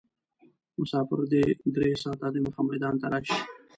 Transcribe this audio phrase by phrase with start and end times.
[0.79, 1.43] مسافر دې
[1.75, 3.37] درې ساعته دمخه میدان ته راشي.